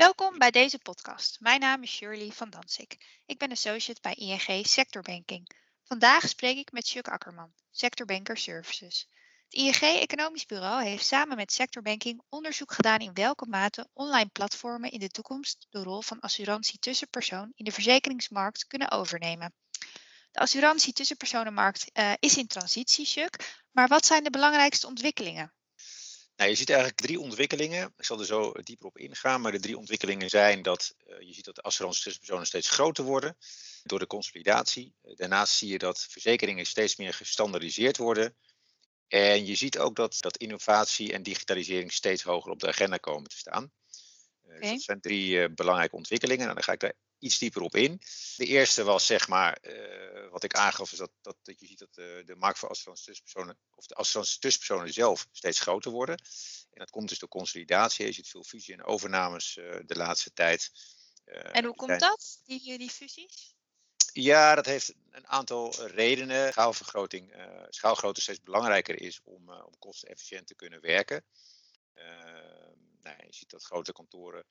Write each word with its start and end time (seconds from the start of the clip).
Welkom 0.00 0.38
bij 0.38 0.50
deze 0.50 0.78
podcast. 0.78 1.40
Mijn 1.40 1.60
naam 1.60 1.82
is 1.82 1.90
Shirley 1.90 2.30
van 2.30 2.50
Dansik. 2.50 3.20
Ik 3.26 3.38
ben 3.38 3.50
associate 3.50 4.00
bij 4.00 4.14
ING 4.14 4.66
Sectorbanking. 4.66 5.50
Vandaag 5.84 6.28
spreek 6.28 6.56
ik 6.56 6.72
met 6.72 6.88
Chuck 6.88 7.08
Akkerman, 7.08 7.52
Sectorbanker 7.70 8.36
Services. 8.36 9.08
Het 9.44 9.54
ING 9.54 9.80
Economisch 9.80 10.46
Bureau 10.46 10.82
heeft 10.84 11.06
samen 11.06 11.36
met 11.36 11.52
Sectorbanking 11.52 12.22
onderzoek 12.28 12.72
gedaan 12.72 12.98
in 12.98 13.14
welke 13.14 13.46
mate 13.46 13.88
online 13.92 14.28
platformen 14.28 14.90
in 14.90 14.98
de 14.98 15.08
toekomst 15.08 15.66
de 15.70 15.82
rol 15.82 16.02
van 16.02 16.20
assurantie 16.20 16.78
tussenpersoon 16.78 17.52
in 17.54 17.64
de 17.64 17.72
verzekeringsmarkt 17.72 18.66
kunnen 18.66 18.90
overnemen. 18.90 19.54
De 20.30 20.40
assurantie 20.40 20.92
tussenpersonenmarkt 20.92 21.90
uh, 21.92 22.12
is 22.18 22.36
in 22.36 22.46
transitie, 22.46 23.06
Chuck, 23.06 23.62
maar 23.70 23.88
wat 23.88 24.06
zijn 24.06 24.24
de 24.24 24.30
belangrijkste 24.30 24.86
ontwikkelingen? 24.86 25.52
Nou, 26.40 26.52
je 26.52 26.58
ziet 26.58 26.70
eigenlijk 26.70 27.00
drie 27.00 27.20
ontwikkelingen. 27.20 27.92
Ik 27.96 28.04
zal 28.04 28.18
er 28.18 28.26
zo 28.26 28.52
dieper 28.52 28.86
op 28.86 28.98
ingaan. 28.98 29.40
Maar 29.40 29.52
de 29.52 29.60
drie 29.60 29.78
ontwikkelingen 29.78 30.28
zijn 30.28 30.62
dat 30.62 30.94
uh, 31.06 31.20
je 31.20 31.34
ziet 31.34 31.44
dat 31.44 31.54
de 31.54 31.62
assuranties 31.62 32.02
tussenpersonen 32.02 32.46
steeds 32.46 32.70
groter 32.70 33.04
worden 33.04 33.36
door 33.82 33.98
de 33.98 34.06
consolidatie. 34.06 34.94
Daarnaast 35.02 35.54
zie 35.54 35.68
je 35.68 35.78
dat 35.78 36.06
verzekeringen 36.10 36.66
steeds 36.66 36.96
meer 36.96 37.14
gestandardiseerd 37.14 37.96
worden. 37.96 38.36
En 39.08 39.46
je 39.46 39.54
ziet 39.54 39.78
ook 39.78 39.96
dat, 39.96 40.16
dat 40.20 40.36
innovatie 40.36 41.12
en 41.12 41.22
digitalisering 41.22 41.92
steeds 41.92 42.22
hoger 42.22 42.50
op 42.50 42.60
de 42.60 42.68
agenda 42.68 42.96
komen 42.96 43.30
te 43.30 43.38
staan. 43.38 43.72
Okay. 44.44 44.60
Dus 44.60 44.70
dat 44.70 44.82
zijn 44.82 45.00
drie 45.00 45.30
uh, 45.30 45.54
belangrijke 45.54 45.96
ontwikkelingen. 45.96 46.48
En 46.48 46.54
nou, 46.54 46.54
dan 46.54 46.64
ga 46.64 46.72
ik 46.72 46.80
daar 46.80 46.94
iets 47.20 47.38
dieper 47.38 47.62
op 47.62 47.76
in. 47.76 48.00
De 48.36 48.46
eerste 48.46 48.84
was, 48.84 49.06
zeg 49.06 49.28
maar, 49.28 49.58
uh, 49.62 50.30
wat 50.30 50.42
ik 50.42 50.54
aangaf, 50.54 50.92
is 50.92 50.98
dat, 50.98 51.10
dat, 51.20 51.36
dat 51.42 51.60
je 51.60 51.66
ziet 51.66 51.78
dat 51.78 51.94
de, 51.94 52.22
de 52.26 52.34
markt 52.34 52.58
voor 52.58 52.68
assurantie 52.68 53.04
tussenpersonen, 53.04 53.58
of 53.74 53.86
de 53.86 53.94
assurantie 53.94 54.38
tussenpersonen 54.38 54.92
zelf 54.92 55.28
steeds 55.32 55.60
groter 55.60 55.90
worden. 55.90 56.16
En 56.70 56.78
dat 56.78 56.90
komt 56.90 57.08
dus 57.08 57.18
door 57.18 57.28
consolidatie. 57.28 58.06
Je 58.06 58.12
ziet 58.12 58.28
veel 58.28 58.44
fusie 58.44 58.74
en 58.74 58.84
overnames 58.84 59.56
uh, 59.56 59.76
de 59.86 59.96
laatste 59.96 60.32
tijd. 60.32 60.70
en 61.24 61.64
hoe 61.64 61.74
komt 61.74 62.00
dat, 62.00 62.40
die, 62.44 62.78
die 62.78 62.90
fusies? 62.90 63.54
Ja, 64.12 64.54
dat 64.54 64.66
heeft 64.66 64.94
een 65.10 65.26
aantal 65.26 65.86
redenen. 65.86 66.52
Schaalvergroting, 66.52 67.34
schaalgrootte 67.68 68.20
steeds 68.20 68.40
belangrijker 68.42 69.00
is 69.00 69.20
om, 69.24 69.52
om 69.52 69.78
kostenefficiënt 69.78 70.46
te 70.46 70.54
kunnen 70.54 70.80
werken. 70.80 71.24
Nou, 73.02 73.16
je 73.26 73.32
ziet 73.32 73.50
dat 73.50 73.64
grote 73.64 73.92
kantoren, 73.92 74.44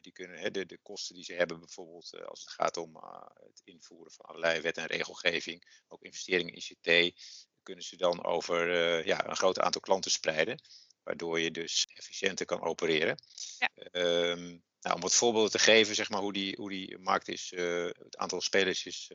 die 0.00 0.12
kunnen, 0.12 0.38
hè, 0.38 0.50
de, 0.50 0.66
de, 0.66 0.78
kosten 0.82 1.14
die 1.14 1.24
ze 1.24 1.32
hebben 1.32 1.58
bijvoorbeeld 1.58 2.24
als 2.24 2.40
het 2.40 2.50
gaat 2.50 2.76
om 2.76 2.96
het 3.34 3.60
invoeren 3.64 4.12
van 4.12 4.24
allerlei 4.24 4.60
wet 4.60 4.76
en 4.76 4.86
regelgeving, 4.86 5.82
ook 5.88 6.02
investeringen 6.02 6.54
in 6.54 6.62
ICT, 6.62 7.20
kunnen 7.62 7.84
ze 7.84 7.96
dan 7.96 8.24
over 8.24 8.66
ja, 9.06 9.28
een 9.28 9.36
groot 9.36 9.58
aantal 9.58 9.80
klanten 9.80 10.10
spreiden. 10.10 10.60
Waardoor 11.02 11.40
je 11.40 11.50
dus 11.50 11.86
efficiënter 11.94 12.46
kan 12.46 12.62
opereren. 12.62 13.18
Ja. 13.58 13.70
Ehm, 13.74 14.58
nou, 14.80 14.94
om 14.94 15.00
wat 15.00 15.14
voorbeelden 15.14 15.50
te 15.50 15.58
geven, 15.58 15.94
zeg 15.94 16.10
maar, 16.10 16.20
hoe, 16.20 16.32
die, 16.32 16.56
hoe 16.56 16.70
die 16.70 16.98
markt 16.98 17.28
is, 17.28 17.52
het 17.98 18.16
aantal 18.16 18.40
spelers 18.40 18.86
is, 18.86 19.10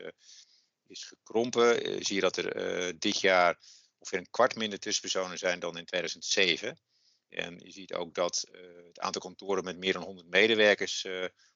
is 0.87 1.03
gekrompen, 1.03 1.75
zie 2.05 2.15
je 2.15 2.21
dat 2.21 2.37
er 2.37 2.99
dit 2.99 3.19
jaar 3.19 3.59
ongeveer 4.01 4.19
een 4.19 4.29
kwart 4.29 4.55
minder 4.55 4.79
tussenpersonen 4.79 5.37
zijn 5.37 5.59
dan 5.59 5.77
in 5.77 5.85
2007. 5.85 6.79
En 7.31 7.59
je 7.59 7.71
ziet 7.71 7.93
ook 7.93 8.13
dat 8.13 8.45
het 8.85 8.99
aantal 8.99 9.21
kantoren 9.21 9.63
met 9.63 9.77
meer 9.77 9.93
dan 9.93 10.03
100 10.03 10.27
medewerkers 10.27 11.05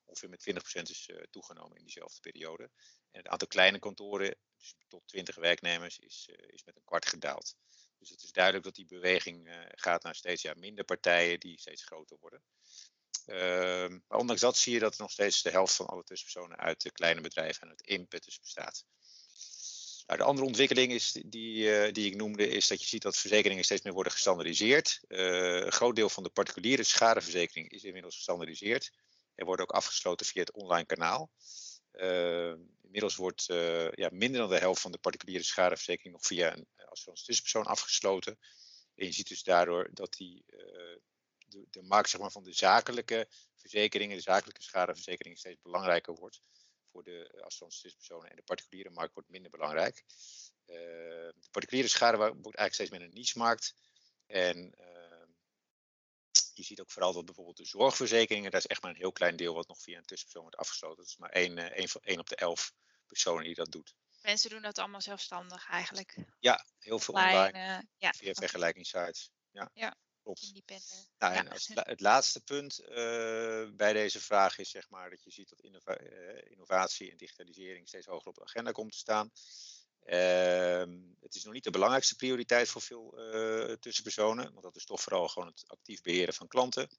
ongeveer 0.06 0.30
met 0.30 0.80
20% 0.80 0.82
is 0.82 1.10
toegenomen 1.30 1.78
in 1.78 1.84
diezelfde 1.84 2.20
periode. 2.20 2.64
En 3.12 3.22
het 3.22 3.28
aantal 3.28 3.48
kleine 3.48 3.80
kantoren, 3.80 4.36
dus 4.58 4.76
tot 4.88 5.08
20 5.08 5.36
werknemers, 5.36 6.00
is, 6.00 6.30
is 6.48 6.64
met 6.64 6.76
een 6.76 6.84
kwart 6.84 7.06
gedaald. 7.06 7.56
Dus 8.00 8.10
het 8.10 8.24
is 8.24 8.32
duidelijk 8.32 8.66
dat 8.66 8.76
die 8.76 8.86
beweging 8.86 9.68
gaat 9.76 10.04
naar 10.04 10.16
steeds 10.16 10.42
ja, 10.42 10.54
minder 10.58 10.86
partijen 10.86 11.40
die 11.40 11.60
steeds 11.60 11.84
groter 11.84 12.18
worden. 12.20 12.44
Maar 14.08 14.20
ondanks 14.20 14.42
dat 14.42 14.58
zie 14.58 14.74
je 14.74 14.80
dat 14.80 14.98
nog 14.98 15.12
steeds 15.12 15.42
de 15.42 15.50
helft 15.50 15.76
van 15.76 15.86
alle 15.86 16.04
tussenpersonen 16.04 16.58
uit 16.58 16.82
de 16.82 16.92
kleine 16.92 17.22
bedrijven 17.22 17.62
en 17.62 17.70
uit 17.70 17.82
impetus 17.82 18.40
bestaat. 18.40 18.86
Nou, 20.06 20.20
de 20.20 20.26
andere 20.26 20.48
ontwikkeling 20.48 20.92
is 20.92 21.12
die, 21.26 21.56
uh, 21.56 21.92
die 21.92 22.06
ik 22.06 22.16
noemde, 22.16 22.48
is 22.48 22.68
dat 22.68 22.82
je 22.82 22.88
ziet 22.88 23.02
dat 23.02 23.18
verzekeringen 23.18 23.64
steeds 23.64 23.82
meer 23.82 23.94
worden 23.94 24.12
gestandardiseerd. 24.12 25.02
Uh, 25.08 25.56
een 25.56 25.72
groot 25.72 25.96
deel 25.96 26.10
van 26.10 26.24
de 26.24 26.30
particuliere 26.30 26.84
schadeverzekering 26.84 27.70
is 27.70 27.84
inmiddels 27.84 28.16
gestandardiseerd. 28.16 28.92
Er 29.36 29.46
wordt 29.46 29.62
ook 29.62 29.72
afgesloten 29.72 30.26
via 30.26 30.42
het 30.42 30.52
online 30.52 30.86
kanaal. 30.86 31.32
Uh, 31.94 32.54
inmiddels 32.82 33.16
wordt 33.16 33.46
ja, 33.92 34.10
minder 34.12 34.42
dan 34.42 34.50
de 34.50 34.58
helft 34.58 34.82
van 34.82 34.92
de 34.92 34.98
particuliere 34.98 35.44
schadeverzekering 35.44 36.14
nog 36.14 36.26
via 36.26 36.56
een 36.56 36.68
tussenpersoon 37.24 37.66
afgesloten. 37.66 38.38
En 38.96 39.06
je 39.06 39.12
ziet 39.12 39.28
dus 39.28 39.44
daardoor 39.44 39.90
dat 39.94 40.14
die 40.14 40.46
de, 41.48 41.66
de 41.70 41.82
markt 41.82 42.10
zeg 42.10 42.22
maar, 42.22 42.32
van 42.32 42.44
de 42.44 42.54
zakelijke 42.54 43.28
verzekeringen, 43.56 44.16
de 44.16 44.22
zakelijke 44.22 44.62
schadeverzekeringen 44.62 45.38
steeds 45.38 45.62
belangrijker 45.62 46.14
wordt 46.14 46.42
voor 46.96 47.04
de 47.04 47.32
uh, 47.36 47.42
assurantie 47.42 47.96
en 48.30 48.36
de 48.36 48.42
particuliere 48.42 48.90
markt 48.90 49.14
wordt 49.14 49.30
minder 49.30 49.52
belangrijk. 49.52 50.04
Uh, 50.66 50.76
de 50.76 51.48
particuliere 51.52 51.88
schade 51.88 52.18
wordt 52.18 52.58
eigenlijk 52.58 52.74
steeds 52.74 52.90
meer 52.90 53.02
een 53.02 53.14
niche-markt. 53.14 53.76
En 54.26 54.58
uh, 54.80 55.28
je 56.54 56.64
ziet 56.64 56.82
ook 56.82 56.92
vooral 56.92 57.14
dat 57.14 57.26
bijvoorbeeld 57.26 57.58
de 57.58 57.66
zorgverzekeringen, 57.66 58.52
daar 58.52 58.60
is 58.60 58.68
echt 58.68 58.82
maar 58.82 58.92
een 58.92 58.98
heel 58.98 59.12
klein 59.12 59.36
deel 59.36 59.54
wat 59.54 59.68
nog 59.68 59.82
via 59.82 59.98
een 59.98 60.06
tussenpersoon 60.06 60.42
wordt 60.42 60.58
afgesloten. 60.58 60.98
Dat 60.98 61.08
is 61.08 61.18
maar 61.18 61.30
één, 61.30 61.58
uh, 61.58 61.64
één, 61.64 61.90
één 62.02 62.20
op 62.20 62.30
de 62.30 62.36
elf 62.36 62.74
personen 63.08 63.44
die 63.44 63.56
dat 63.56 63.72
doet. 63.72 63.96
Mensen 64.22 64.50
doen 64.50 64.62
dat 64.62 64.78
allemaal 64.78 65.02
zelfstandig 65.02 65.70
eigenlijk. 65.70 66.18
Ja, 66.40 66.66
heel 66.80 67.00
veel 67.00 67.14
online, 67.14 67.48
online 67.48 67.88
ja. 67.98 68.12
via 68.12 68.34
vergelijkingssites. 68.34 69.32
Ja. 69.52 69.70
ja. 69.74 69.98
Klopt. 70.26 70.54
Nou, 71.18 71.34
en 71.34 71.50
als 71.50 71.70
het 71.74 72.02
laatste 72.02 72.42
punt 72.42 72.80
uh, 72.80 73.70
bij 73.76 73.94
deze 73.94 74.22
vraag 74.22 74.58
is 74.58 74.70
zeg 74.70 74.90
maar, 74.90 75.10
dat 75.10 75.24
je 75.24 75.32
ziet 75.32 75.50
dat 75.50 75.62
innova 75.62 76.02
uh, 76.02 76.52
innovatie 76.52 77.12
en 77.12 77.18
digitalisering 77.18 77.88
steeds 77.88 78.06
hoger 78.06 78.28
op 78.28 78.36
de 78.36 78.44
agenda 78.44 78.72
komt 78.72 78.92
te 78.92 78.98
staan. 78.98 79.32
Uh, 80.06 80.84
het 81.20 81.36
is 81.36 81.44
nog 81.44 81.54
niet 81.54 81.64
de 81.64 81.72
belangrijkste 81.72 82.16
prioriteit 82.16 82.70
voor 82.70 82.82
veel 82.82 83.34
uh, 83.36 83.74
tussenpersonen, 83.74 84.52
want 84.52 84.64
dat 84.64 84.76
is 84.76 84.86
toch 84.86 85.02
vooral 85.02 85.28
gewoon 85.28 85.48
het 85.48 85.64
actief 85.68 86.02
beheren 86.02 86.34
van 86.34 86.48
klanten. 86.48 86.90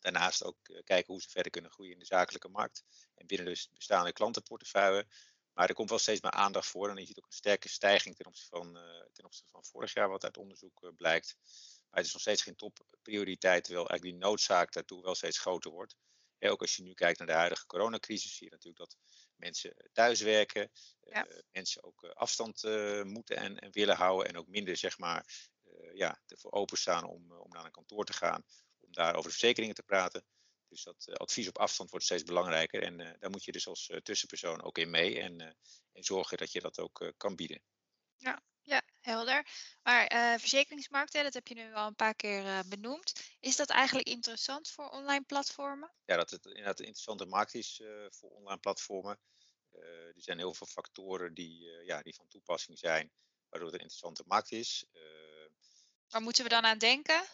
Daarnaast 0.00 0.44
ook 0.44 0.58
kijken 0.84 1.12
hoe 1.12 1.22
ze 1.22 1.28
verder 1.28 1.52
kunnen 1.52 1.70
groeien 1.70 1.92
in 1.92 1.98
de 1.98 2.04
zakelijke 2.04 2.48
markt 2.48 2.84
en 3.14 3.26
binnen 3.26 3.54
de 3.54 3.66
bestaande 3.74 4.12
klantenportefeuille. 4.12 5.06
Maar 5.52 5.68
er 5.68 5.74
komt 5.74 5.90
wel 5.90 5.98
steeds 5.98 6.20
meer 6.20 6.30
aandacht 6.30 6.68
voor 6.68 6.90
en 6.90 6.96
je 6.96 7.06
ziet 7.06 7.18
ook 7.18 7.26
een 7.26 7.32
sterke 7.32 7.68
stijging 7.68 8.16
ten 8.16 8.26
opzichte 8.26 8.56
van, 8.56 8.72
ten 9.12 9.24
opzichte 9.24 9.50
van 9.50 9.64
vorig 9.64 9.94
jaar, 9.94 10.08
wat 10.08 10.24
uit 10.24 10.36
onderzoek 10.36 10.92
blijkt. 10.96 11.36
Maar 11.90 11.98
het 11.98 12.06
is 12.06 12.12
nog 12.12 12.22
steeds 12.22 12.42
geen 12.42 12.56
topprioriteit, 12.56 13.64
terwijl 13.64 13.88
eigenlijk 13.88 14.18
die 14.18 14.28
noodzaak 14.28 14.72
daartoe 14.72 15.02
wel 15.02 15.14
steeds 15.14 15.38
groter 15.38 15.70
wordt. 15.70 15.96
Ja, 16.38 16.48
ook 16.48 16.60
als 16.60 16.76
je 16.76 16.82
nu 16.82 16.94
kijkt 16.94 17.18
naar 17.18 17.26
de 17.26 17.34
huidige 17.34 17.66
coronacrisis, 17.66 18.36
zie 18.36 18.46
je 18.46 18.52
natuurlijk 18.52 18.78
dat 18.78 18.96
mensen 19.36 19.74
thuiswerken, 19.92 20.70
ja. 21.00 21.28
uh, 21.28 21.38
mensen 21.50 21.82
ook 21.82 22.02
uh, 22.02 22.10
afstand 22.10 22.62
moeten 23.04 23.36
en, 23.36 23.58
en, 23.58 23.72
willen 23.72 23.96
houden 23.96 24.28
en 24.28 24.36
ook 24.36 24.46
minder 24.46 24.76
zeg 24.76 24.98
maar, 24.98 25.48
ja, 25.92 26.20
ervoor 26.26 26.52
openstaan 26.52 27.04
om, 27.04 27.32
om 27.32 27.50
naar 27.50 27.64
een 27.64 27.70
kantoor 27.70 28.04
te 28.04 28.12
gaan, 28.12 28.44
om 28.78 28.92
daar 28.92 29.14
over 29.14 29.30
de 29.30 29.36
verzekeringen 29.36 29.74
te 29.74 29.82
praten. 29.82 30.24
Dus 30.68 30.82
dat 30.82 31.18
advies 31.18 31.48
op 31.48 31.58
afstand 31.58 31.90
wordt 31.90 32.04
steeds 32.04 32.22
belangrijker 32.22 32.82
en 32.82 33.16
daar 33.18 33.30
moet 33.30 33.44
je 33.44 33.52
dus 33.52 33.66
als 33.66 33.92
tussenpersoon 34.02 34.62
ook 34.62 34.78
in 34.78 34.90
mee 34.90 35.20
en, 35.20 35.40
en 35.92 36.04
zorgen 36.04 36.36
dat 36.36 36.52
je 36.52 36.60
dat 36.60 36.78
ook 36.78 37.12
kan 37.16 37.36
bieden. 37.36 37.62
Ja, 38.16 38.42
ja, 38.68 38.82
helder. 39.00 39.46
Maar 39.82 40.12
uh, 40.12 40.38
verzekeringsmarkten, 40.38 41.22
dat 41.22 41.34
heb 41.34 41.48
je 41.48 41.54
nu 41.54 41.74
al 41.74 41.86
een 41.86 41.94
paar 41.94 42.14
keer 42.14 42.44
uh, 42.44 42.58
benoemd. 42.66 43.12
Is 43.40 43.56
dat 43.56 43.70
eigenlijk 43.70 44.08
interessant 44.08 44.70
voor 44.70 44.88
online 44.88 45.24
platformen? 45.24 45.92
Ja, 46.04 46.16
dat 46.16 46.30
het 46.30 46.46
inderdaad 46.46 46.78
een 46.78 46.86
interessante 46.86 47.26
markt 47.26 47.54
is 47.54 47.78
uh, 47.78 48.06
voor 48.10 48.30
online 48.30 48.60
platformen. 48.60 49.18
er 50.14 50.24
zijn 50.24 50.38
heel 50.38 50.54
veel 50.54 50.66
factoren 50.66 51.34
die, 51.34 51.84
ja, 51.84 52.02
die 52.02 52.14
van 52.14 52.28
toepassing 52.28 52.78
zijn, 52.78 53.12
waardoor 53.48 53.68
het 53.68 53.76
een 53.76 53.86
interessante 53.86 54.24
markt 54.26 54.52
is. 54.52 54.84
Waar 56.08 56.22
moeten 56.22 56.44
we 56.44 56.50
dan 56.50 56.64
aan 56.64 56.78
denken? 56.78 57.24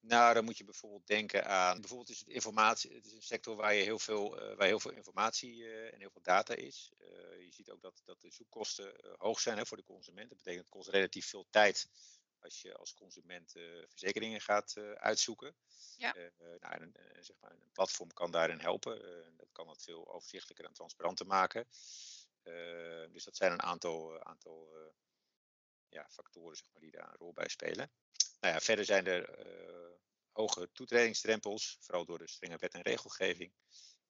Nou, 0.00 0.34
dan 0.34 0.44
moet 0.44 0.58
je 0.58 0.64
bijvoorbeeld 0.64 1.06
denken 1.06 1.46
aan. 1.46 1.80
Bijvoorbeeld 1.80 2.08
is 2.08 2.18
het 2.18 2.28
informatie. 2.28 2.94
Het 2.94 3.06
is 3.06 3.12
een 3.12 3.22
sector 3.22 3.56
waar, 3.56 3.74
je 3.74 3.82
heel 3.82 3.98
veel, 3.98 4.50
uh, 4.50 4.56
waar 4.56 4.66
heel 4.66 4.80
veel 4.80 4.90
informatie 4.90 5.56
uh, 5.56 5.92
en 5.92 5.98
heel 5.98 6.10
veel 6.10 6.22
data 6.22 6.54
is. 6.54 6.92
Uh, 6.98 7.08
je 7.44 7.52
ziet 7.52 7.70
ook 7.70 7.82
dat, 7.82 8.02
dat 8.04 8.20
de 8.20 8.30
zoekkosten 8.30 8.94
hoog 9.18 9.40
zijn 9.40 9.58
hè, 9.58 9.66
voor 9.66 9.76
de 9.76 9.82
consument. 9.82 10.28
Dat 10.28 10.38
betekent 10.38 10.64
dat 10.64 10.72
het 10.72 10.82
kost 10.82 10.94
relatief 10.94 11.28
veel 11.28 11.46
tijd 11.50 11.88
als 12.38 12.60
je 12.60 12.74
als 12.74 12.94
consument 12.94 13.52
verzekeringen 13.88 14.40
gaat 14.40 14.76
uitzoeken. 14.94 15.54
Ja. 15.96 16.14
nou, 16.60 16.82
een, 16.82 16.96
zeg 17.20 17.36
maar, 17.40 17.50
een 17.50 17.72
platform 17.72 18.12
kan 18.12 18.30
daarin 18.30 18.60
helpen. 18.60 19.02
dat 19.36 19.48
kan 19.52 19.68
het 19.68 19.82
veel 19.82 20.12
overzichtelijker 20.12 20.64
en 20.64 20.72
transparanter 20.72 21.26
maken. 21.26 21.66
dus 23.12 23.24
dat 23.24 23.36
zijn 23.36 23.52
een 23.52 23.62
aantal, 23.62 24.24
aantal 24.24 24.68
ja, 25.88 26.06
factoren 26.10 26.56
zeg 26.56 26.68
maar, 26.72 26.80
die 26.80 26.90
daar 26.90 27.08
een 27.08 27.18
rol 27.18 27.32
bij 27.32 27.48
spelen. 27.48 27.90
Nou 28.40 28.54
ja, 28.54 28.60
verder 28.60 28.84
zijn 28.84 29.06
er 29.06 29.46
uh, 29.46 29.96
hoge 30.32 30.70
toetredingsdrempels, 30.72 31.76
vooral 31.80 32.04
door 32.04 32.18
de 32.18 32.28
strenge 32.28 32.56
wet 32.56 32.74
en 32.74 32.82
regelgeving. 32.82 33.52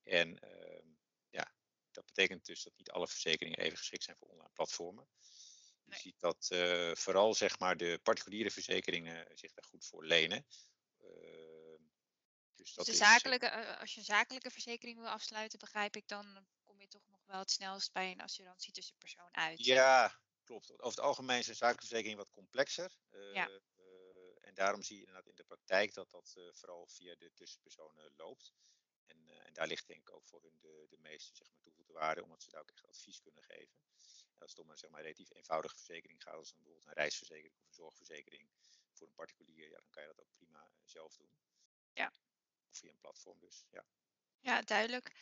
En 0.02 0.28
uh, 0.44 0.82
ja, 1.30 1.52
dat 1.90 2.04
betekent 2.04 2.44
dus 2.44 2.62
dat 2.62 2.72
niet 2.76 2.90
alle 2.90 3.08
verzekeringen 3.08 3.58
even 3.58 3.78
geschikt 3.78 4.04
zijn 4.04 4.16
voor 4.16 4.28
online 4.28 4.50
platformen. 4.52 5.08
Je 5.84 5.96
ziet 5.96 6.20
dat 6.20 6.48
uh, 6.52 6.94
vooral 6.94 7.34
zeg 7.34 7.58
maar, 7.58 7.76
de 7.76 8.00
particuliere 8.02 8.50
verzekeringen 8.50 9.26
zich 9.34 9.52
daar 9.52 9.64
goed 9.64 9.86
voor 9.86 10.04
lenen. 10.04 10.46
Ehm, 10.98 11.82
Dus 12.54 12.66
Dus 12.66 12.74
dat 12.74 12.86
de 12.86 12.92
is, 12.92 12.98
eh, 12.98 13.06
zakelijke, 13.06 13.46
eh, 13.46 13.80
als 13.80 13.92
je 13.92 13.98
een 13.98 14.04
zakelijke 14.04 14.50
verzekering 14.50 14.98
wil 14.98 15.08
afsluiten, 15.08 15.58
begrijp 15.58 15.96
ik, 15.96 16.08
dan 16.08 16.46
kom 16.62 16.80
je 16.80 16.88
toch 16.88 17.08
nog 17.08 17.20
wel 17.24 17.38
het 17.38 17.50
snelst 17.50 17.92
bij 17.92 18.10
een 18.10 18.20
assurantie 18.20 18.72
tussenpersoon 18.72 19.34
uit. 19.34 19.64
Ja, 19.64 20.20
klopt. 20.44 20.70
Over 20.70 20.88
het 20.88 21.00
algemeen 21.00 21.44
zijn 21.44 21.56
zakelijke 21.56 21.86
verzekeringen 21.86 22.24
wat 22.24 22.30
complexer. 22.30 22.90
Ja. 23.32 23.60
Daarom 24.60 24.82
zie 24.82 24.96
je 24.96 25.04
inderdaad 25.06 25.30
in 25.30 25.36
de 25.36 25.44
praktijk 25.44 25.94
dat 25.94 26.10
dat 26.10 26.34
eh, 26.36 26.52
vooral 26.52 26.86
via 26.86 27.14
de 27.14 27.32
tussenpersonen 27.34 28.12
loopt. 28.16 28.54
En, 29.06 29.28
eh, 29.28 29.46
en 29.46 29.52
daar 29.52 29.66
ligt 29.66 29.86
denk 29.86 30.00
ik 30.00 30.14
ook 30.14 30.26
voor 30.26 30.42
hun 30.42 30.60
de, 30.60 30.86
de 30.90 30.98
meeste 30.98 31.36
zeg 31.36 31.50
maar, 31.50 31.60
toegevoegde 31.60 31.92
waarde, 31.92 32.22
omdat 32.22 32.42
ze 32.42 32.50
daar 32.50 32.60
ook 32.60 32.70
echt 32.70 32.86
advies 32.86 33.20
kunnen 33.20 33.42
geven. 33.42 33.74
En 34.34 34.40
als 34.40 34.50
het 34.50 34.58
om 34.58 34.70
een 34.70 34.78
zeg 34.78 34.90
maar, 34.90 35.02
relatief 35.02 35.30
eenvoudige 35.30 35.76
verzekering 35.76 36.22
gaat, 36.22 36.34
als 36.34 36.50
dan 36.50 36.58
bijvoorbeeld 36.58 36.86
een 36.88 37.02
reisverzekering 37.02 37.54
of 37.56 37.66
een 37.66 37.72
zorgverzekering 37.72 38.48
voor 38.92 39.06
een 39.08 39.14
particulier, 39.14 39.70
ja, 39.70 39.78
dan 39.78 39.90
kan 39.90 40.02
je 40.02 40.08
dat 40.08 40.20
ook 40.20 40.30
prima 40.30 40.64
eh, 40.64 40.72
zelf 40.84 41.16
doen. 41.16 41.32
Ja. 41.92 42.12
Of 42.68 42.76
via 42.76 42.90
een 42.90 42.98
platform 42.98 43.40
dus, 43.40 43.66
ja. 43.70 43.84
Ja, 44.40 44.62
duidelijk. 44.62 45.12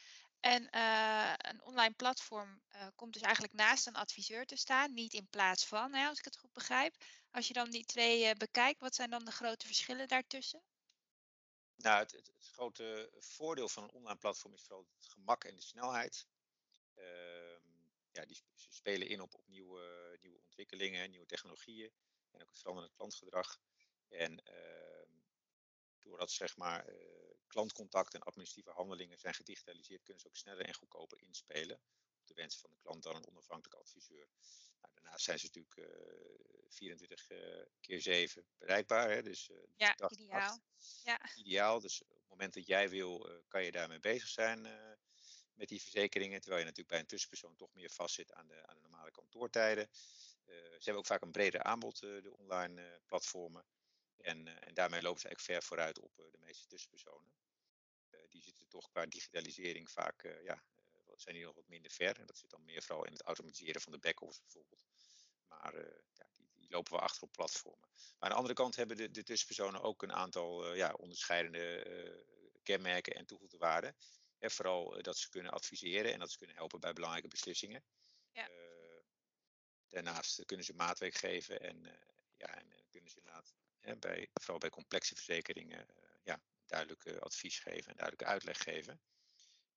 En 0.40 0.70
eh, 0.70 1.32
een 1.36 1.62
online 1.62 1.94
platform 1.94 2.62
eh, 2.68 2.86
komt 2.94 3.12
dus 3.12 3.22
eigenlijk 3.22 3.52
naast 3.54 3.86
een 3.86 3.96
adviseur 3.96 4.46
te 4.46 4.56
staan, 4.56 4.94
niet 4.94 5.12
in 5.12 5.28
plaats 5.28 5.66
van, 5.66 5.94
als 5.94 6.18
ik 6.18 6.24
het 6.24 6.36
goed 6.36 6.52
begrijp. 6.52 6.94
Als 7.30 7.48
je 7.48 7.52
dan 7.52 7.70
die 7.70 7.84
twee 7.84 8.24
eh, 8.24 8.34
bekijkt, 8.34 8.80
wat 8.80 8.94
zijn 8.94 9.10
dan 9.10 9.24
de 9.24 9.30
grote 9.30 9.66
verschillen 9.66 10.08
daartussen? 10.08 10.62
Nou, 11.76 11.98
het, 11.98 12.12
het, 12.12 12.32
grote 12.38 13.10
voordeel 13.18 13.68
van 13.68 13.82
een 13.82 13.90
online 13.90 14.18
platform 14.18 14.54
is 14.54 14.62
vooral 14.62 14.86
het 14.94 15.08
gemak 15.08 15.44
en 15.44 15.56
de 15.56 15.62
snelheid. 15.62 16.26
Ehm, 16.94 17.62
ja, 18.12 18.24
die 18.26 18.42
spelen 18.68 19.08
in 19.08 19.20
op, 19.20 19.34
op 19.34 19.48
nieuwe, 19.48 20.16
nieuwe 20.20 20.38
ontwikkelingen, 20.38 21.10
nieuwe 21.10 21.26
technologieën 21.26 21.92
en 22.30 22.42
ook 22.42 22.48
het 22.48 22.58
veranderende 22.58 22.96
klantgedrag. 22.96 23.58
En 24.08 24.44
ehm, 24.44 25.10
doordat 25.98 26.30
zeg 26.30 26.56
maar, 26.56 26.86
klantcontact 27.48 28.14
en 28.14 28.22
administratieve 28.22 28.70
handelingen 28.70 29.18
zijn 29.18 29.34
gedigitaliseerd, 29.34 30.02
kunnen 30.02 30.22
ze 30.22 30.28
ook 30.28 30.36
sneller 30.36 30.64
en 30.64 30.74
goedkoper 30.74 31.22
inspelen 31.22 31.80
op 32.20 32.26
de 32.26 32.34
wensen 32.34 32.60
van 32.60 32.70
de 32.70 32.76
klant 32.76 33.02
dan 33.02 33.16
een 33.16 33.26
onafhankelijke 33.26 33.78
adviseur. 33.78 34.28
Nou, 34.80 34.94
daarnaast 34.94 35.24
zijn 35.24 35.38
ze 35.38 35.46
natuurlijk 35.46 35.76
eh 35.76 36.48
24 36.68 37.30
eh, 37.30 37.38
keer 37.80 38.00
7 38.00 38.44
bereikbaar. 38.58 39.10
Hè? 39.10 39.22
Dus, 39.22 39.50
eh, 39.50 39.56
Ja, 39.76 39.92
dag 39.92 40.10
ideaal. 40.10 40.60
Ja, 41.04 41.34
ideaal. 41.34 41.80
Dus 41.80 42.02
op 42.02 42.10
het 42.10 42.28
moment 42.28 42.54
dat 42.54 42.66
jij 42.66 42.88
wil, 42.88 43.28
eh, 43.28 43.34
kan 43.48 43.64
je 43.64 43.72
daarmee 43.72 44.00
bezig 44.00 44.28
zijn 44.28 44.66
eh, 44.66 44.92
met 45.54 45.68
die 45.68 45.82
verzekeringen. 45.82 46.40
Terwijl 46.40 46.60
je 46.60 46.66
natuurlijk 46.66 46.90
bij 46.90 47.00
een 47.00 47.06
tussenpersoon 47.06 47.56
toch 47.56 47.72
meer 47.72 47.90
vastzit 47.90 48.32
aan 48.32 48.46
de, 48.46 48.66
aan 48.66 48.74
de 48.74 48.80
normale 48.80 49.10
kantoortijden. 49.10 49.88
Eh, 50.48 50.54
ze 50.54 50.84
hebben 50.84 50.96
ook 50.96 51.06
vaak 51.06 51.22
een 51.22 51.30
breder 51.30 51.62
aanbod, 51.62 52.02
eh, 52.02 52.22
de 52.22 52.36
online 52.36 52.82
eh, 52.82 52.92
platformen. 53.06 53.64
En, 54.20 54.46
eh, 54.46 54.68
en 54.68 54.74
daarmee 54.74 55.02
lopen 55.02 55.20
ze 55.20 55.26
eigenlijk 55.26 55.60
ver 55.60 55.68
vooruit 55.68 55.98
op 55.98 56.18
eh, 56.18 56.24
de 56.30 56.38
meeste 56.38 56.66
tussenpersonen. 56.66 57.32
Eh, 58.10 58.20
die 58.28 58.42
zitten 58.42 58.68
toch 58.68 58.90
qua 58.90 59.06
digitalisering 59.06 59.90
vaak, 59.90 60.22
ja, 60.42 60.62
wat- 61.06 61.22
zijn 61.22 61.34
die 61.34 61.44
nog 61.44 61.54
wat 61.54 61.68
minder 61.68 61.90
ver. 61.90 62.18
En 62.20 62.26
dat 62.26 62.38
zit 62.38 62.50
dan 62.50 62.64
meer 62.64 62.82
vooral 62.82 63.04
in 63.04 63.12
het 63.12 63.22
automatiseren 63.22 63.80
van 63.80 63.92
de 63.92 63.98
back-office 63.98 64.40
bijvoorbeeld. 64.42 64.86
Maar 65.48 65.74
ja, 66.12 66.26
die, 66.32 66.50
die 66.54 66.70
lopen 66.70 66.92
wel 66.92 67.00
achter 67.00 67.22
op 67.22 67.32
platformen. 67.32 67.88
Maar 67.88 68.16
aan 68.18 68.28
de 68.28 68.34
andere 68.34 68.54
kant 68.54 68.76
hebben 68.76 68.96
de, 68.96 69.10
de 69.10 69.22
tussenpersonen 69.22 69.82
ook 69.82 70.02
een 70.02 70.12
aantal 70.12 70.74
ja, 70.74 70.92
onderscheidende 70.92 71.84
kenmerken 72.62 73.14
en 73.14 73.26
toegevoegde 73.26 73.58
waarden. 73.58 73.96
En 74.38 74.50
vooral 74.50 75.02
dat 75.02 75.16
ze 75.18 75.28
kunnen 75.28 75.52
adviseren 75.52 76.12
en 76.12 76.18
dat 76.18 76.30
ze 76.30 76.38
kunnen 76.38 76.56
helpen 76.56 76.80
bij 76.80 76.92
belangrijke 76.92 77.28
beslissingen. 77.28 77.84
Ja. 78.32 78.48
Daarnaast 79.88 80.44
kunnen 80.44 80.66
ze 80.66 80.74
maatwerk 80.74 81.14
geven 81.14 81.60
en, 81.60 81.98
ja, 82.36 82.54
en 82.58 82.77
kunnen 83.12 83.42
ze 83.42 83.50
inderdaad, 83.50 83.54
hè, 83.78 83.96
bij, 83.96 84.28
vooral 84.34 84.58
bij 84.58 84.70
complexe 84.70 85.14
verzekeringen, 85.14 85.88
eh, 85.88 86.08
ja, 86.22 86.40
duidelijk 86.66 87.04
eh, 87.04 87.18
advies 87.18 87.58
geven 87.58 87.90
en 87.90 87.96
duidelijke 87.96 88.24
uitleg 88.24 88.62
geven. 88.62 89.00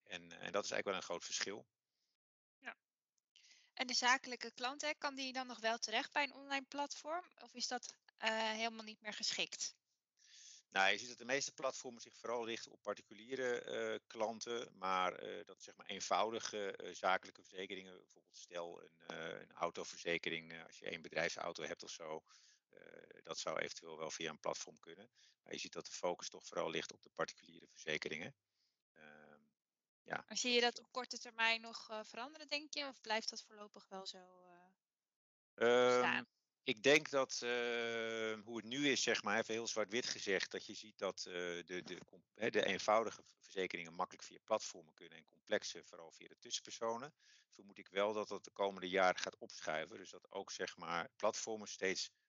En, 0.03 0.31
eh, 0.31 0.45
en 0.45 0.51
dat 0.51 0.63
is 0.63 0.71
eigenlijk 0.71 0.85
wel 0.85 0.95
een 0.95 1.01
groot 1.01 1.25
verschil. 1.25 1.65
en 3.73 3.87
de 3.87 3.93
zakelijke 3.93 4.51
klant, 4.51 4.81
hè, 4.81 4.93
kan 4.97 5.15
die 5.15 5.33
dan 5.33 5.47
nog 5.47 5.59
wel 5.59 5.77
terecht 5.77 6.11
bij 6.11 6.23
een 6.23 6.33
online 6.33 6.65
platform? 6.65 7.25
Of 7.39 7.53
is 7.53 7.67
dat 7.67 7.95
helemaal 8.17 8.85
niet 8.85 9.01
meer 9.01 9.13
geschikt? 9.13 9.75
Nou, 10.69 10.91
je 10.91 10.97
ziet 10.97 11.07
dat 11.07 11.17
de 11.17 11.25
meeste 11.25 11.51
platformen 11.51 12.01
zich 12.01 12.15
vooral 12.15 12.45
richten 12.45 12.71
op 12.71 12.81
particuliere 12.81 14.01
klanten, 14.07 14.77
maar 14.77 15.43
dat 15.45 15.63
zeg 15.63 15.75
maar 15.75 15.85
eenvoudige 15.85 16.91
zakelijke 16.91 17.41
verzekeringen, 17.41 17.97
bijvoorbeeld 17.97 18.37
stel 18.37 18.81
een, 18.81 19.15
een 19.41 19.51
autoverzekering, 19.51 20.63
als 20.63 20.79
je 20.79 20.85
één 20.85 21.01
bedrijfsauto 21.01 21.63
hebt 21.63 21.83
of 21.83 21.91
zo, 21.91 22.23
dat 23.23 23.39
zou 23.39 23.59
eventueel 23.59 23.97
wel 23.97 24.11
via 24.11 24.29
een 24.29 24.39
platform 24.39 24.79
kunnen. 24.79 25.11
Maar 25.43 25.53
je 25.53 25.59
ziet 25.59 25.73
dat 25.73 25.85
de 25.85 25.91
focus 25.91 26.29
toch 26.29 26.45
vooral 26.45 26.69
ligt 26.69 26.91
op 26.93 27.01
de 27.03 27.09
particuliere 27.15 27.67
verzekeringen. 27.67 28.35
Ehm, 28.93 29.41
ja, 30.01 30.25
En 30.25 30.37
zie 30.37 30.51
je 30.51 30.61
dat 30.61 30.79
op 30.79 30.91
korte 30.91 31.17
termijn 31.19 31.61
nog 31.61 31.89
eh, 31.89 31.99
veranderen, 32.03 32.47
denk 32.47 32.73
je? 32.73 32.87
Of 32.87 33.01
blijft 33.01 33.29
dat 33.29 33.43
voorlopig 33.43 33.87
wel 33.87 34.05
zo 34.07 34.47
eh, 34.47 34.71
Ehm, 35.55 35.97
staan? 35.97 36.25
ik 36.63 36.83
denk 36.83 37.09
dat 37.09 37.31
eh, 37.41 38.39
hoe 38.43 38.57
het 38.57 38.65
nu 38.65 38.87
is, 38.89 39.03
zeg 39.03 39.23
maar, 39.23 39.39
even 39.39 39.53
heel 39.53 39.67
zwart-wit 39.67 40.05
gezegd, 40.05 40.51
dat 40.51 40.65
je 40.65 40.73
ziet 40.73 40.97
dat 40.97 41.25
eh, 41.25 41.33
de, 41.33 41.81
de, 41.83 42.49
de 42.49 42.65
eenvoudige 42.65 43.23
verzekeringen 43.39 43.93
makkelijk 43.93 44.23
via 44.27 44.39
platformen 44.43 44.93
kunnen 44.93 45.17
en 45.17 45.25
complexe 45.25 45.83
vooral 45.83 46.11
via 46.11 46.27
de 46.27 46.37
tussenpersonen. 46.39 47.13
Vermoed 47.49 47.77
ik 47.77 47.87
wel 47.87 48.13
dat 48.13 48.27
dat 48.27 48.43
de 48.43 48.51
komende 48.51 48.89
jaren 48.89 49.19
gaat 49.19 49.37
opschuiven. 49.37 49.97
Dus 49.97 50.09
dat 50.09 50.31
ook 50.31 50.51
zeg 50.51 50.77
maar, 50.77 51.09
platformen 51.15 51.67
steeds 51.67 52.09
eh, 52.09 52.20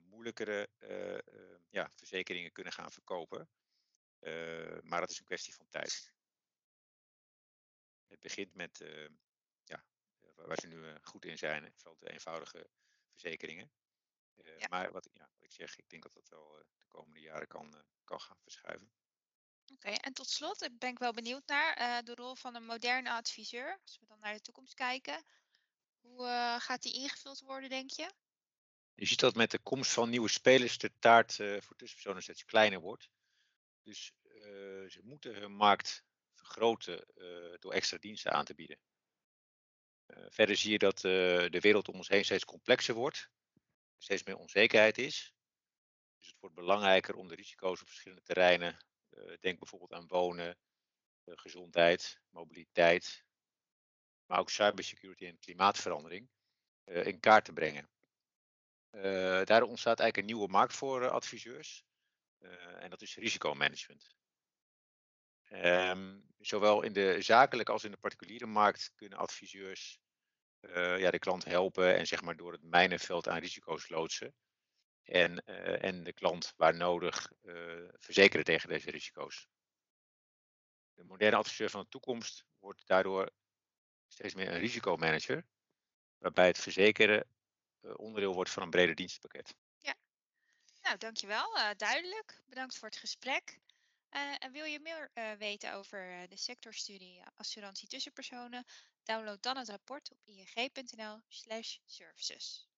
moeilijkere 0.00 0.68
eh, 0.78 1.14
eh, 1.14 1.58
ja, 1.70 1.90
verzekeringen 1.94 2.52
kunnen 2.52 2.72
gaan 2.72 2.92
verkopen. 2.92 3.48
Eh, 4.18 4.78
maar 4.82 5.00
dat 5.00 5.10
is 5.10 5.18
een 5.18 5.24
kwestie 5.24 5.54
van 5.54 5.68
tijd. 5.68 6.12
Het 8.06 8.20
begint 8.20 8.54
met 8.54 8.80
eh, 8.80 9.08
ja, 9.64 9.84
waar 10.34 10.58
ze 10.60 10.66
nu 10.66 10.88
eh, 10.88 10.94
goed 11.02 11.24
in 11.24 11.38
zijn, 11.38 11.72
vooral 11.74 11.98
de 11.98 12.10
eenvoudige 12.10 12.68
verzekeringen. 13.10 13.70
Eh, 14.34 14.58
Ja. 14.58 14.66
Maar 14.70 14.92
wat, 14.92 15.08
ja, 15.12 15.28
wat 15.32 15.42
ik 15.44 15.52
zeg, 15.52 15.76
ik 15.76 15.88
denk 15.88 16.02
dat 16.02 16.12
dat 16.14 16.28
wel 16.28 16.58
eh, 16.58 16.64
de 16.78 16.86
komende 16.88 17.20
jaren 17.20 17.46
kan, 17.46 17.74
eh, 17.74 17.80
kan 18.04 18.20
gaan 18.20 18.38
verschuiven. 18.42 18.92
Oké, 19.74 19.88
en 19.90 20.12
tot 20.12 20.28
slot 20.28 20.62
eh, 20.62 20.68
ben 20.78 20.90
ik 20.90 20.98
wel 20.98 21.12
benieuwd 21.12 21.46
naar 21.46 21.74
eh, 21.74 21.98
de 22.02 22.14
rol 22.14 22.34
van 22.34 22.54
een 22.54 22.64
moderne 22.64 23.10
adviseur. 23.10 23.78
Als 23.82 23.98
we 23.98 24.06
dan 24.06 24.18
naar 24.18 24.34
de 24.34 24.40
toekomst 24.40 24.74
kijken, 24.74 25.24
hoe 26.00 26.26
eh, 26.26 26.60
gaat 26.60 26.82
die 26.82 26.92
ingevuld 26.94 27.40
worden, 27.40 27.68
denk 27.70 27.90
je? 27.90 28.12
Je 28.96 29.06
ziet 29.06 29.20
dat 29.20 29.34
met 29.34 29.50
de 29.50 29.58
komst 29.58 29.92
van 29.92 30.10
nieuwe 30.10 30.28
spelers 30.28 30.78
de 30.78 30.92
taart 30.98 31.40
eh, 31.40 31.60
voor 31.60 31.76
tussenpersonen 31.76 32.22
steeds 32.22 32.44
kleiner 32.44 32.80
wordt. 32.80 33.08
Dus 33.82 34.12
eh, 34.22 34.40
ze 34.88 35.00
moeten 35.02 35.34
hun 35.34 35.52
markt 35.52 36.04
vergroten 36.34 37.06
eh, 37.06 37.58
door 37.58 37.72
extra 37.72 37.98
diensten 37.98 38.32
aan 38.32 38.44
te 38.44 38.54
bieden. 38.54 38.78
Verder 40.28 40.56
zie 40.56 40.72
je 40.72 40.78
dat 40.78 40.98
de 40.98 41.58
wereld 41.60 41.88
om 41.88 41.94
ons 41.94 42.08
heen 42.08 42.24
steeds 42.24 42.44
complexer 42.44 42.94
wordt, 42.94 43.30
steeds 43.98 44.22
meer 44.22 44.36
onzekerheid 44.36 44.98
is. 44.98 45.34
Dus 46.18 46.28
het 46.28 46.40
wordt 46.40 46.54
belangrijker 46.54 47.14
om 47.14 47.28
de 47.28 47.34
risico's 47.34 47.80
op 47.80 47.88
verschillende 47.88 48.22
terreinen, 48.22 48.86
denk 49.40 49.58
bijvoorbeeld 49.58 49.92
aan 49.92 50.06
wonen, 50.06 50.58
gezondheid, 51.24 52.20
mobiliteit, 52.30 53.24
maar 54.26 54.38
ook 54.38 54.50
cybersecurity 54.50 55.26
en 55.26 55.38
klimaatverandering, 55.38 56.28
in 56.84 57.20
kaart 57.20 57.44
te 57.44 57.52
brengen. 57.52 57.93
Eh, 58.94 59.44
daar 59.44 59.62
ontstaat 59.62 60.00
eigenlijk 60.00 60.16
een 60.16 60.34
nieuwe 60.34 60.52
markt 60.52 60.74
voor 60.74 61.02
eh, 61.02 61.10
adviseurs. 61.10 61.84
Eh, 62.38 62.82
en 62.82 62.90
dat 62.90 63.02
is 63.02 63.16
risicomanagement. 63.16 64.14
Ehm, 65.42 66.20
zowel 66.38 66.82
in 66.82 66.92
de 66.92 67.22
zakelijke 67.22 67.72
als 67.72 67.84
in 67.84 67.90
de 67.90 67.96
particuliere 67.96 68.46
markt 68.46 68.92
kunnen 68.94 69.18
adviseurs 69.18 70.02
ja, 70.96 71.10
de 71.10 71.18
klant 71.18 71.44
helpen 71.44 71.96
en 71.96 72.06
zeg 72.06 72.22
maar 72.22 72.36
door 72.36 72.52
het 72.52 72.62
mijnenveld 72.62 73.28
aan 73.28 73.38
risico's 73.38 73.88
loodsen. 73.88 74.34
En, 75.02 75.44
en 75.80 76.04
de 76.04 76.12
klant 76.12 76.52
waar 76.56 76.74
nodig 76.74 77.30
verzekeren 77.98 78.44
tegen 78.44 78.68
deze 78.68 78.90
risico's. 78.90 79.48
De 80.94 81.04
moderne 81.04 81.36
adviseur 81.36 81.70
van 81.70 81.80
de 81.80 81.88
toekomst 81.88 82.44
wordt 82.58 82.86
daardoor 82.86 83.30
steeds 84.06 84.34
meer 84.34 84.52
een 84.52 84.58
risicomanager, 84.58 85.46
waarbij 86.18 86.46
het 86.46 86.58
verzekeren 86.58 87.33
onderdeel 87.96 88.34
wordt 88.34 88.50
van 88.50 88.62
een 88.62 88.70
breder 88.70 88.94
dienstpakket. 88.94 89.54
Nou, 90.84 90.98
dankjewel. 90.98 91.56
eh 91.56 91.70
duidelijk. 91.76 92.42
Bedankt 92.46 92.78
voor 92.78 92.88
het 92.88 92.96
gesprek. 92.96 93.58
Eh, 94.08 94.34
en 94.38 94.52
wil 94.52 94.64
je 94.64 94.80
meer 94.80 95.10
eh, 95.12 95.32
weten 95.32 95.72
over 95.72 96.10
eh, 96.10 96.28
de 96.28 96.36
sectorstudie 96.36 97.20
eh, 97.20 97.26
Assurantie 97.36 97.88
Tussenpersonen? 97.88 98.64
Download 99.02 99.42
dan 99.42 99.56
het 99.56 99.68
rapport 99.68 100.10
op 100.10 100.18
ing.nl/services. 100.24 102.68